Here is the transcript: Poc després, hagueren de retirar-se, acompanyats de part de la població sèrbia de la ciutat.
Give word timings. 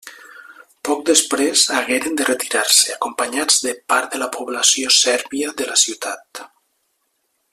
Poc 0.87 1.01
després, 1.09 1.65
hagueren 1.79 2.17
de 2.21 2.25
retirar-se, 2.29 2.95
acompanyats 2.97 3.61
de 3.67 3.75
part 3.93 4.11
de 4.15 4.23
la 4.25 4.31
població 4.39 4.93
sèrbia 5.03 5.55
de 5.61 5.69
la 5.73 5.81
ciutat. 5.85 6.45